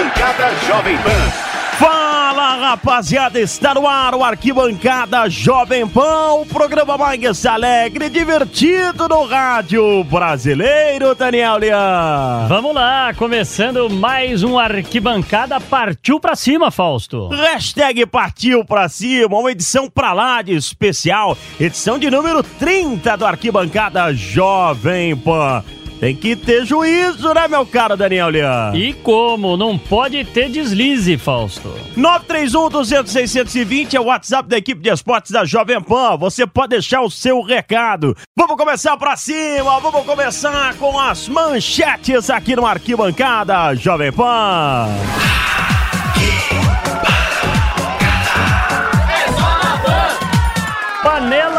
[0.00, 1.30] Arquibancada Jovem Pan.
[1.78, 9.06] Fala rapaziada, está no ar o Arquibancada Jovem Pan, o programa mais alegre e divertido
[9.06, 12.46] no rádio brasileiro, Daniel Lian.
[12.48, 17.28] Vamos lá, começando mais um Arquibancada Partiu Pra Cima, Fausto.
[17.28, 23.26] Hashtag Partiu Pra Cima, uma edição pra lá de especial, edição de número 30 do
[23.26, 25.62] Arquibancada Jovem Pan.
[26.00, 28.72] Tem que ter juízo, né, meu caro Daniel Lian?
[28.74, 29.54] E como?
[29.54, 31.70] Não pode ter deslize, Fausto.
[31.94, 36.16] 931-200-620 é o WhatsApp da equipe de esportes da Jovem Pan.
[36.16, 38.16] Você pode deixar o seu recado.
[38.34, 44.88] Vamos começar pra cima, vamos começar com as manchetes aqui no Arquibancada Jovem Pan.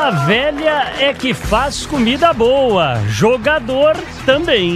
[0.01, 4.75] Panela velha é que faz comida boa, jogador também.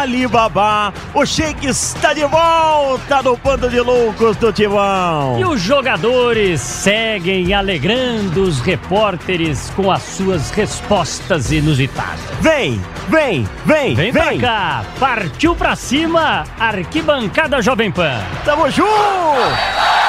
[0.00, 5.38] Alibaba, o Sheik está de volta no bando de loucos do Timão.
[5.38, 12.18] E os jogadores seguem alegrando os repórteres com as suas respostas inusitadas.
[12.40, 18.18] Vem, vem, vem, Vem, pra cá, partiu pra cima, Arquibancada Jovem Pan.
[18.44, 20.01] Tamo junto!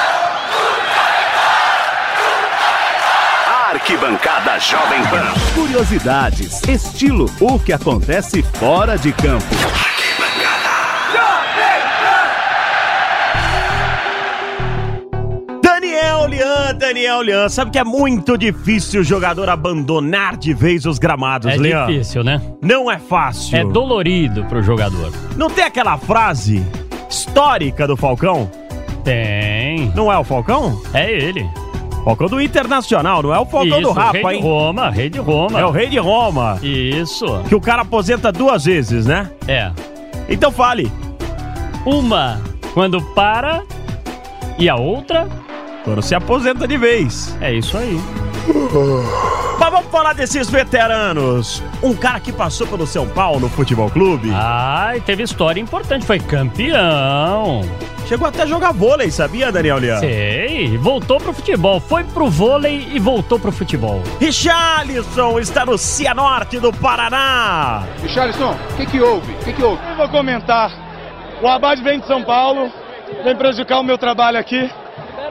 [3.88, 5.34] Arquibancada Jovem Pan.
[5.54, 9.44] Curiosidades, estilo, o que acontece fora de campo.
[15.62, 20.98] Daniel Lian, Daniel Lian, sabe que é muito difícil o jogador abandonar de vez os
[20.98, 21.86] gramados, É Lian?
[21.86, 22.40] difícil, né?
[22.60, 23.56] Não é fácil.
[23.56, 25.12] É dolorido pro jogador.
[25.36, 26.64] Não tem aquela frase
[27.08, 28.50] histórica do Falcão?
[29.02, 29.92] Tem.
[29.94, 30.80] Não é o Falcão?
[30.92, 31.46] É ele.
[32.04, 34.42] Falcão do Internacional, não é o Falcão do Isso, Rapa, rei de?
[34.42, 35.58] Roma, rei de Roma.
[35.60, 36.58] É o rei de Roma.
[36.62, 37.24] Isso.
[37.48, 39.30] Que o cara aposenta duas vezes, né?
[39.48, 39.70] É.
[40.28, 40.92] Então fale.
[41.86, 42.40] Uma
[42.74, 43.62] quando para
[44.58, 45.28] e a outra
[45.84, 47.36] Quando se aposenta de vez.
[47.40, 47.98] é isso aí.
[49.58, 51.62] Mas vamos falar desses veteranos.
[51.82, 54.30] Um cara que passou pelo São Paulo Futebol Clube.
[54.32, 57.62] Ai, teve história importante, foi campeão.
[58.06, 59.98] Chegou até a jogar vôlei, sabia, Daniel Lian?
[59.98, 64.02] Sei, voltou pro futebol, foi pro vôlei e voltou pro futebol.
[64.20, 67.84] Richarlison está no Cianorte do Paraná.
[68.02, 69.32] Richarlison, o que, que houve?
[69.32, 69.80] O que, que houve?
[69.88, 70.70] Eu vou comentar.
[71.40, 72.70] O Abad vem de São Paulo,
[73.22, 74.70] vem prejudicar o meu trabalho aqui.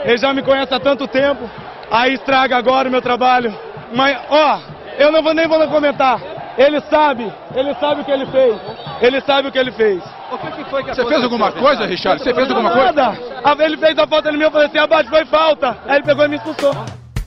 [0.03, 1.47] Ele já me conhece há tanto tempo,
[1.91, 3.53] aí estraga agora o meu trabalho.
[3.93, 4.59] Mas, ó,
[4.97, 6.19] eu não vou nem vou comentar.
[6.57, 8.55] Ele sabe, ele sabe o que ele fez.
[9.01, 10.03] Ele sabe o que ele fez.
[10.31, 12.21] O que, que foi que Você fez alguma coisa, Richard?
[12.23, 12.91] Você fez alguma coisa?
[12.91, 13.19] Nada.
[13.43, 15.77] Ah, Ele fez a falta em mim, eu falei assim, Abad, foi falta.
[15.85, 16.75] Aí ele pegou e me expulsou.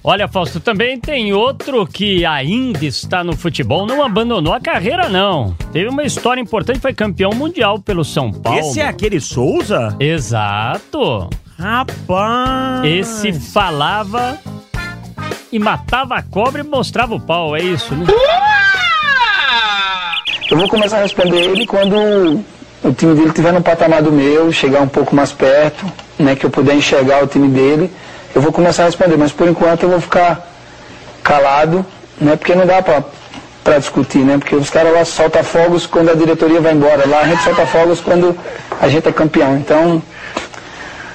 [0.02, 5.52] Olha, Fausto, também tem outro que ainda está no futebol, não abandonou a carreira, não.
[5.72, 8.60] Teve uma história importante, foi campeão mundial pelo São Paulo.
[8.60, 9.96] Esse é aquele Souza?
[9.98, 11.28] Exato.
[11.58, 12.84] Rapaz.
[12.84, 14.38] Esse falava
[15.56, 18.04] e matava a cobra e mostrava o pau, é isso, né?
[20.50, 21.96] Eu vou começar a responder ele quando
[22.84, 26.44] o time dele estiver no patamar do meu, chegar um pouco mais perto, né, que
[26.44, 27.90] eu puder enxergar o time dele,
[28.34, 30.46] eu vou começar a responder, mas por enquanto eu vou ficar
[31.22, 31.84] calado,
[32.20, 33.02] né, porque não dá pra,
[33.78, 37.24] discutir, né, porque os caras lá soltam fogos quando a diretoria vai embora, lá a
[37.28, 38.36] gente solta fogos quando
[38.80, 40.00] a gente é campeão, então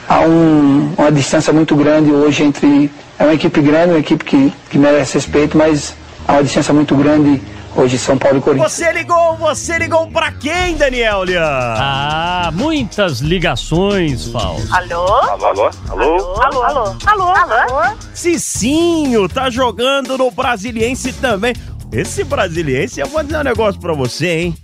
[0.10, 2.92] há um- uma distância muito grande hoje entre,
[3.22, 5.96] é uma equipe grande, uma equipe que, que merece respeito, mas
[6.28, 7.40] há uma distância muito grande
[7.76, 8.72] hoje São Paulo e Corinthians.
[8.72, 11.40] Você ligou, você ligou pra quem, Daniel Lian?
[11.44, 14.74] Ah, muitas ligações, Fausto.
[14.74, 15.06] Alô?
[15.06, 15.70] Alô, alô?
[15.90, 16.42] Alô?
[16.42, 16.64] Alô?
[16.64, 16.98] Alô?
[17.06, 17.30] Alô?
[17.30, 17.96] Alô?
[18.12, 21.54] Cicinho tá jogando no Brasiliense também.
[21.92, 24.56] Esse Brasiliense, eu vou dizer um negócio pra você, hein?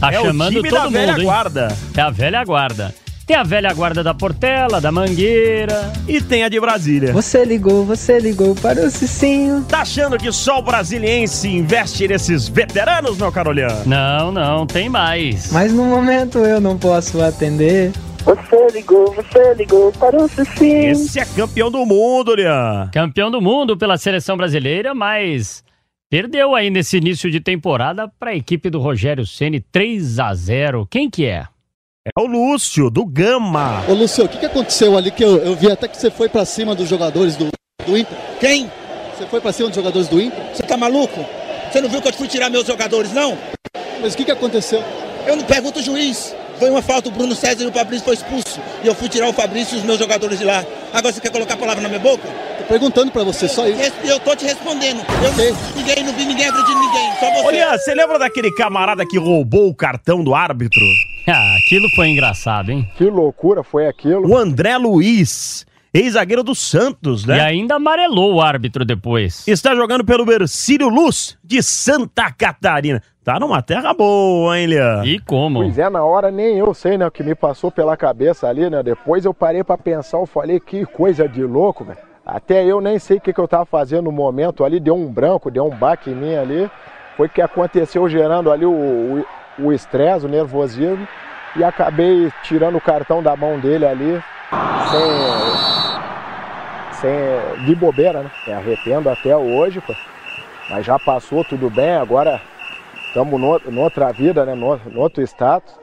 [0.00, 1.76] Tá é chamando o time todo da velha mundo, guarda.
[1.96, 2.94] É a velha guarda.
[3.26, 5.92] Tem a velha guarda da Portela, da Mangueira.
[6.06, 7.12] E tem a de Brasília.
[7.12, 9.64] Você ligou, você ligou para o Cicinho.
[9.64, 13.82] Tá achando que só o Brasiliense investe nesses veteranos, meu Caroliano?
[13.84, 15.50] Não, não, tem mais.
[15.50, 17.90] Mas no momento eu não posso atender.
[18.24, 20.92] Você ligou, você ligou para o Cicinho.
[20.92, 22.88] Esse é campeão do mundo, Lian.
[22.92, 25.64] Campeão do mundo pela seleção brasileira, mas
[26.08, 30.86] perdeu aí nesse início de temporada para a equipe do Rogério Ceni 3 a 0.
[30.88, 31.48] Quem que é?
[32.06, 33.84] É o Lúcio, do Gama.
[33.88, 36.28] Ô Lúcio, o que, que aconteceu ali que eu, eu vi até que você foi
[36.28, 37.48] pra cima dos jogadores do,
[37.84, 38.16] do Inter?
[38.38, 38.70] Quem?
[39.12, 40.38] Você foi pra cima dos jogadores do Inter?
[40.54, 41.26] Você tá maluco?
[41.68, 43.36] Você não viu que eu fui tirar meus jogadores, não?
[44.00, 44.84] Mas o que, que aconteceu?
[45.26, 46.32] Eu não pergunto o juiz.
[46.60, 48.60] Foi uma falta, o Bruno César e o Fabrício foi expulso.
[48.84, 50.64] E eu fui tirar o Fabrício e os meus jogadores de lá.
[50.92, 52.22] Agora você quer colocar a palavra na minha boca?
[52.58, 53.92] Tô perguntando pra você, só isso.
[54.04, 55.00] E eu tô te respondendo.
[55.24, 57.46] Eu não, ninguém, não vi ninguém agredindo ninguém, só você.
[57.46, 60.80] Ô, Lian, você lembra daquele camarada que roubou o cartão do árbitro?
[61.32, 62.88] Ah, Aquilo foi engraçado, hein?
[62.96, 64.28] Que loucura foi aquilo.
[64.28, 67.40] O André Luiz, ex-zagueiro do Santos, E né?
[67.40, 69.46] ainda amarelou o árbitro depois.
[69.48, 73.02] Está jogando pelo Bercílio Luz, de Santa Catarina.
[73.24, 75.02] Tá numa terra boa, hein, Lian?
[75.04, 75.58] E como?
[75.58, 78.70] Pois é, na hora nem eu sei, né, o que me passou pela cabeça ali,
[78.70, 78.80] né?
[78.84, 81.98] Depois eu parei pra pensar, eu falei, que coisa de louco, velho.
[82.24, 85.08] Até eu nem sei o que, que eu tava fazendo no momento ali, deu um
[85.12, 86.70] branco, deu um baque em mim ali.
[87.16, 89.24] Foi que aconteceu gerando ali o- o
[89.58, 91.06] o estresse, o nervosismo,
[91.56, 94.22] e acabei tirando o cartão da mão dele ali,
[94.90, 95.00] sem,
[97.00, 98.30] sem de bobeira, né?
[98.46, 99.94] Me arrependo até hoje, pô.
[100.68, 102.40] Mas já passou, tudo bem, agora
[103.08, 104.54] estamos no, outra vida, né?
[104.54, 105.74] No outro status.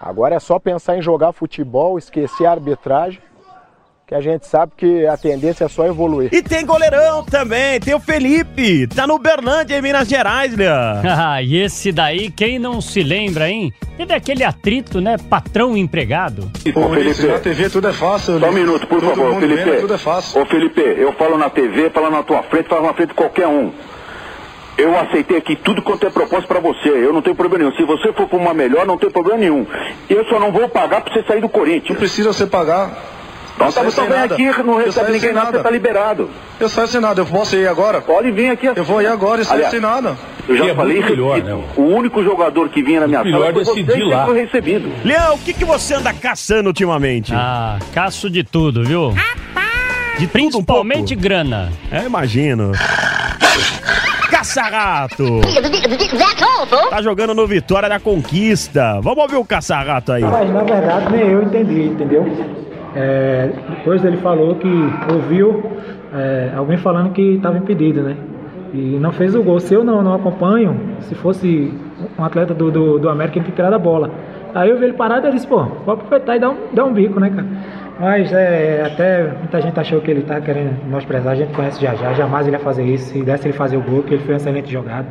[0.00, 3.20] Agora é só pensar em jogar futebol, esquecer a arbitragem,
[4.06, 6.28] que a gente sabe que a tendência é só evoluir.
[6.32, 11.02] E tem goleirão também, tem o Felipe, tá no Berlândia, em Minas Gerais, Lian.
[11.18, 13.72] Ah, e esse daí, quem não se lembra, hein?
[13.96, 15.16] Teve aquele atrito, né?
[15.28, 16.48] Patrão-empregado.
[16.74, 18.38] Ô, Felipe, na TV tudo é fácil.
[18.38, 19.64] Só um minuto, por Todo favor, Felipe.
[19.64, 20.40] vendo, tudo é fácil.
[20.40, 23.48] Ô, Felipe, eu falo na TV, falo na tua frente, falo na frente de qualquer
[23.48, 23.72] um.
[24.78, 26.90] Eu aceitei aqui tudo quanto é proposto pra você.
[26.90, 27.76] Eu não tenho problema nenhum.
[27.76, 29.66] Se você for pra uma melhor, não tem problema nenhum.
[30.08, 31.88] Eu só não vou pagar pra você sair do Corinthians.
[31.88, 33.15] Não precisa você pagar.
[33.56, 34.34] Então tá, você vem nada.
[34.34, 36.30] aqui, não recebe ninguém nada, você tá liberado.
[36.60, 38.02] Eu saio sem nada, eu posso ir agora?
[38.02, 38.66] Pode vir aqui.
[38.66, 40.14] Eu vou ir agora e saio Aliás, sem nada.
[40.46, 41.22] Eu já falei, repito,
[41.76, 44.26] o único jogador que vinha na minha melhor sala foi você lá.
[44.26, 44.92] foi recebido.
[45.02, 47.32] Leão, o que, que você anda caçando ultimamente?
[47.34, 49.14] Ah, caço de tudo, viu?
[50.18, 51.72] De principalmente grana.
[51.90, 52.72] É, imagino.
[54.30, 55.40] Caça-rato!
[56.90, 59.00] Tá jogando no Vitória da Conquista.
[59.00, 60.22] Vamos ouvir o caça-rato aí.
[60.22, 62.65] Mas na verdade nem eu entendi, entendeu?
[62.96, 64.68] É, depois ele falou que
[65.12, 65.62] ouviu
[66.14, 68.16] é, alguém falando que estava impedido, né?
[68.72, 69.60] E não fez o gol.
[69.60, 71.72] Se eu não, não acompanho, se fosse
[72.18, 74.10] um atleta do, do, do América, ele tinha tirado a bola.
[74.54, 76.92] Aí eu vi ele parado e disse, pô, vou aproveitar e dar um, dar um
[76.92, 77.46] bico, né, cara?
[78.00, 81.94] Mas é, até muita gente achou que ele tá querendo menosprezar, a gente conhece já
[81.94, 83.10] já, jamais ele ia fazer isso.
[83.12, 85.06] Se desse ele fazer o gol, que ele fez uma excelente jogada.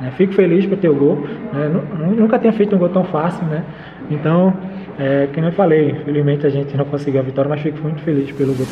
[0.00, 0.10] né?
[0.12, 1.16] Fico feliz por ter o gol.
[1.52, 1.68] né?
[1.72, 3.62] Nu- Nunca tinha feito um gol tão fácil, né?
[4.10, 4.52] Então,
[4.98, 8.02] é, que nem eu falei, infelizmente a gente não conseguiu a vitória, mas fico muito
[8.02, 8.66] feliz pelo gol.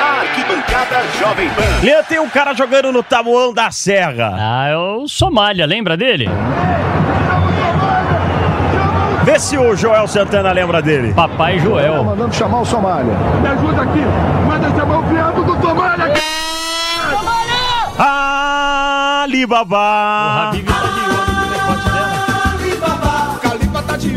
[0.00, 1.62] Arquibancada Jovem Pan.
[1.84, 4.34] Leão, tem um cara jogando no Tabuão da Serra.
[4.38, 6.28] Ah, é o Somália, lembra dele?
[9.22, 11.12] Vê se o Joel Santana lembra dele.
[11.14, 12.04] Papai Joel.
[12.04, 13.14] Mandando chamar o Somália.
[13.42, 14.00] Me ajuda aqui.
[14.46, 16.20] Manda chamar o viado do Somália aqui.
[19.22, 20.52] Alibaba!
[20.64, 20.89] Tá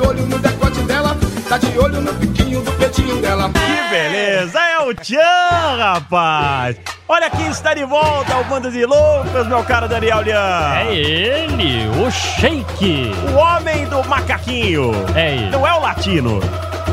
[0.07, 1.15] olho no decote dela.
[1.49, 3.49] Tá de olho no piquinho do peitinho dela.
[3.49, 6.77] Que beleza, é o Tchan, rapaz!
[7.07, 10.73] Olha quem está de volta, o Bando de Loucos, meu caro Daniel Lian!
[10.87, 13.11] É ele, o Sheik.
[13.31, 14.91] O homem do macaquinho!
[15.15, 15.49] É ele.
[15.51, 16.39] Não é o latino,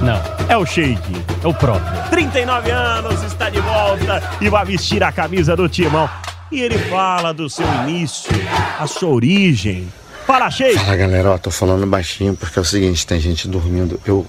[0.02, 1.00] Não, é o Sheik.
[1.42, 2.02] é o próprio.
[2.10, 6.08] 39 anos, está de volta e vai vestir a camisa do Timão.
[6.52, 8.32] E ele fala do seu início,
[8.78, 9.88] a sua origem.
[10.30, 10.78] Fala, Sheik!
[10.78, 14.00] Fala galera, ó, tô falando baixinho porque é o seguinte, tem gente dormindo.
[14.06, 14.24] Eu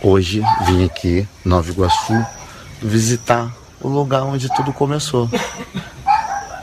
[0.00, 2.14] hoje vim aqui, Nova Iguaçu,
[2.80, 5.28] visitar o lugar onde tudo começou.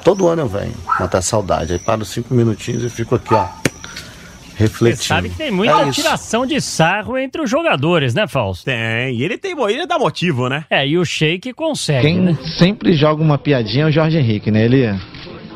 [0.01, 1.73] Todo ano eu venho, matar saudade.
[1.73, 5.03] Aí paro cinco minutinhos e fico aqui, ó, Você refletindo.
[5.03, 8.63] sabe que tem muita É tiração de sarro entre os jogadores, né, Fausto?
[8.63, 10.63] Tem, e ele tem ele dá motivo, né?
[10.69, 12.38] É, e o Sheik consegue, Quem né?
[12.57, 14.63] sempre joga uma piadinha é o Jorge Henrique, né?
[14.63, 14.98] Ele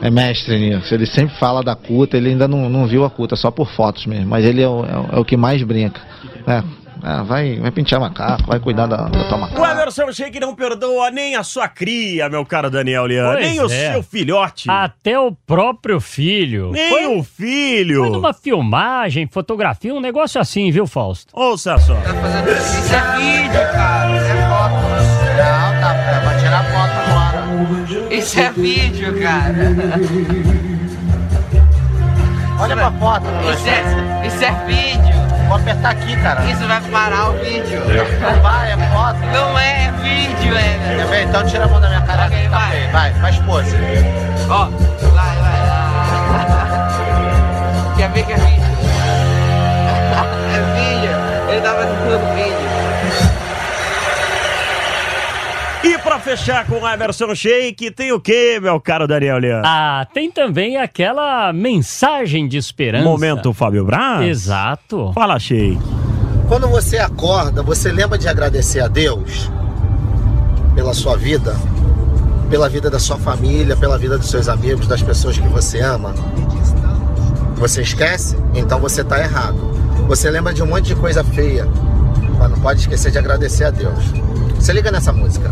[0.04, 0.94] é mestre nisso.
[0.94, 4.06] Ele sempre fala da cuta, ele ainda não, não viu a cuta, só por fotos
[4.06, 4.28] mesmo.
[4.28, 6.02] Mas ele é o, é o- é o que mais brinca.
[6.46, 6.62] É,
[7.06, 9.62] é, vai, vai pintar macaco, vai cuidar da, da tua macaca.
[9.62, 13.66] O Emerson Sheik não perdoa nem a sua cria, meu caro Daniel Pois nem o
[13.66, 13.92] é.
[13.92, 16.72] seu filhote, Até o próprio filho.
[16.72, 18.00] nem Foi, o filho.
[18.04, 21.34] foi numa filmagem, fotografia, um negócio assim, viu, Fausto?
[21.38, 21.96] Ouça só.
[21.96, 24.16] Isso vídeo, cara.
[24.18, 24.23] Isso é foto.
[28.34, 29.54] Isso é vídeo, cara.
[32.60, 33.26] Olha pra foto.
[33.54, 35.14] Isso é, isso é vídeo.
[35.48, 36.44] Vou apertar aqui, cara.
[36.46, 37.80] Isso vai parar o vídeo.
[38.20, 39.20] Não vai, é foto.
[39.32, 40.80] Não é, é vídeo, é.
[40.98, 41.24] Quer ver?
[41.26, 42.26] Então tira a mão da minha cara.
[42.26, 42.88] Ok, vai.
[42.92, 43.76] Vai, faz pose.
[44.50, 45.54] Ó, vai, vai.
[47.98, 48.64] Quer ver que é vídeo?
[50.50, 51.12] é vídeo.
[51.52, 52.63] Ele tava fazendo vídeo.
[56.14, 59.64] Pra fechar com o Emerson Sheik, tem o quê, meu caro Daniel Lian?
[59.66, 63.04] Ah, tem também aquela mensagem de esperança.
[63.04, 64.24] Momento Fábio Braz?
[64.24, 65.12] Exato.
[65.16, 65.82] Fala, Sheik.
[66.48, 69.50] Quando você acorda, você lembra de agradecer a Deus
[70.76, 71.56] pela sua vida,
[72.48, 76.14] pela vida da sua família, pela vida dos seus amigos, das pessoas que você ama?
[77.56, 78.38] Você esquece?
[78.54, 79.58] Então você está errado.
[80.08, 81.68] Você lembra de um monte de coisa feia,
[82.38, 84.04] mas não pode esquecer de agradecer a Deus.
[84.60, 85.52] Se liga nessa música.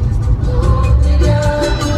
[0.52, 1.91] Yeah.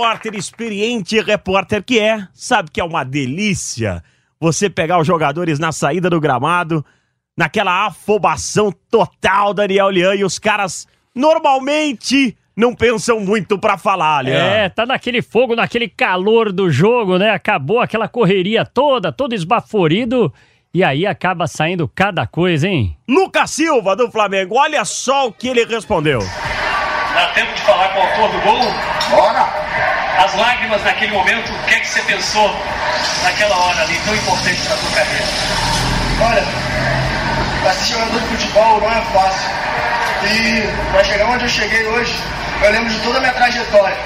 [0.00, 4.02] Repórter, experiente repórter que é, sabe que é uma delícia
[4.40, 6.84] você pegar os jogadores na saída do gramado,
[7.36, 14.34] naquela afobação total, Daniel Lian, e os caras normalmente não pensam muito pra falar, Lian.
[14.34, 17.30] É, tá naquele fogo, naquele calor do jogo, né?
[17.30, 20.32] Acabou aquela correria toda, todo esbaforido.
[20.72, 22.96] E aí acaba saindo cada coisa, hein?
[23.08, 26.20] Lucas Silva, do Flamengo, olha só o que ele respondeu.
[27.14, 28.58] Dá tempo de falar com o autor do gol?
[29.10, 29.89] Bora!
[30.20, 32.54] As lágrimas naquele momento, o que é que você pensou
[33.22, 35.24] naquela hora ali, tão importante na sua carreira?
[36.22, 39.50] Olha, ser jogador de futebol não é fácil.
[40.30, 42.14] E pra chegar onde eu cheguei hoje,
[42.62, 43.96] eu lembro de toda a minha trajetória.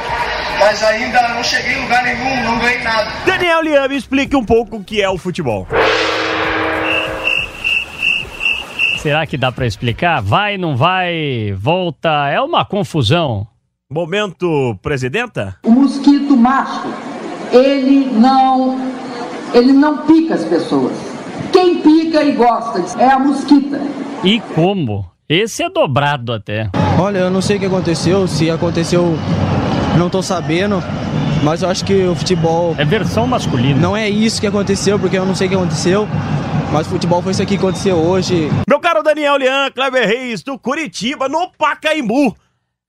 [0.61, 3.11] Mas ainda não cheguei em lugar nenhum, não ganhei nada.
[3.27, 5.67] Daniel Lian, me explique um pouco o que é o futebol.
[8.99, 10.23] Será que dá pra explicar?
[10.23, 13.49] Vai, não vai, volta, é uma confusão.
[13.95, 15.57] Momento, presidenta?
[15.63, 16.89] O mosquito macho,
[17.53, 18.77] ele não,
[19.55, 20.97] ele não pica as pessoas.
[21.53, 23.81] Quem pica e gosta é a mosquita.
[24.25, 25.09] E como?
[25.29, 26.69] Esse é dobrado até.
[26.99, 29.17] Olha, eu não sei o que aconteceu, se aconteceu,
[29.97, 30.83] não tô sabendo,
[31.45, 32.75] mas eu acho que o futebol.
[32.77, 33.79] É versão masculina.
[33.79, 36.09] Não é isso que aconteceu, porque eu não sei o que aconteceu,
[36.73, 38.51] mas o futebol foi isso aqui que aconteceu hoje.
[38.69, 42.35] Meu caro Daniel Lian, Kleber Reis, do Curitiba, no Pacaembu,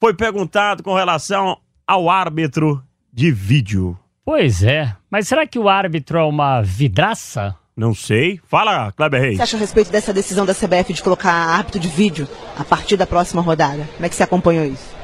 [0.05, 1.57] foi perguntado com relação
[1.87, 2.79] ao árbitro
[3.11, 3.97] de vídeo.
[4.23, 7.55] Pois é, mas será que o árbitro é uma vidraça?
[7.75, 8.39] Não sei.
[8.47, 9.37] Fala, Kleber Reis.
[9.37, 12.97] Você acha a respeito dessa decisão da CBF de colocar árbitro de vídeo a partir
[12.97, 13.89] da próxima rodada?
[13.95, 14.95] Como é que você acompanhou isso?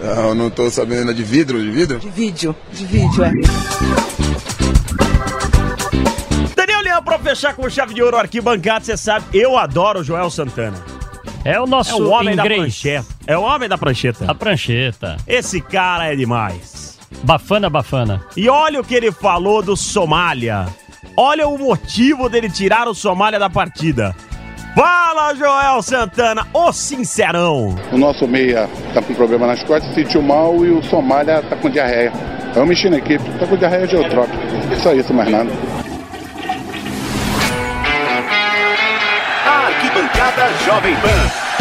[0.00, 2.00] Eu não tô sabendo de vidro, de vidro?
[2.00, 3.30] De vídeo, de vídeo, é.
[6.56, 10.28] Daniel Leão, pra fechar com chave de ouro arquibancada, você sabe, eu adoro o Joel
[10.30, 10.97] Santana.
[11.48, 13.06] É o nosso É o homem da prancheta.
[13.26, 14.30] É o homem da prancheta.
[14.30, 15.16] A prancheta.
[15.26, 16.98] Esse cara é demais.
[17.22, 18.22] Bafana, bafana.
[18.36, 20.66] E olha o que ele falou do Somália.
[21.16, 24.14] Olha o motivo dele tirar o Somália da partida.
[24.74, 27.74] Fala, Joel Santana, o sincerão.
[27.90, 31.70] O nosso meia tá com problema nas costas, sentiu mal e o Somália tá com
[31.70, 32.12] diarreia.
[32.54, 34.36] Eu mexi na equipe, tá com diarreia de eutrópico.
[34.82, 35.50] Só isso, mais nada.
[40.64, 41.54] Jovem Pan.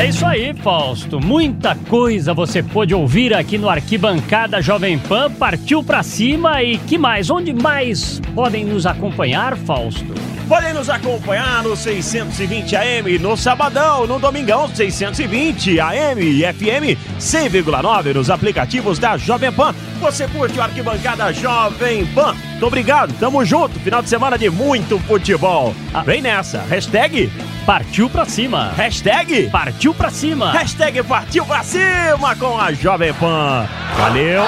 [0.00, 1.20] É isso aí, Fausto.
[1.20, 5.30] Muita coisa você pôde ouvir aqui no Arquibancada Jovem Pan.
[5.30, 7.30] Partiu pra cima e que mais?
[7.30, 10.33] Onde mais podem nos acompanhar, Fausto?
[10.48, 18.14] Podem nos acompanhar no 620 AM, no sabadão, no domingão 620 AM e FM 100,9
[18.14, 19.74] nos aplicativos da Jovem Pan.
[20.00, 22.34] Você curte o Arquibancada Jovem Pan.
[22.34, 23.80] Muito obrigado, tamo junto.
[23.80, 25.74] Final de semana de muito futebol.
[26.04, 27.32] Vem nessa, hashtag
[27.64, 28.72] Partiu pra cima.
[28.76, 30.52] Hashtag Partiu pra cima.
[30.52, 33.66] Hashtag partiu pra cima com a Jovem Pan.
[33.96, 34.42] Valeu.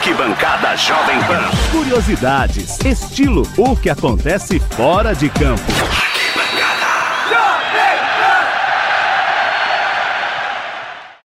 [0.00, 1.50] Arquibancada Jovem Pan.
[1.70, 5.60] Curiosidades, estilo, o que acontece fora de campo.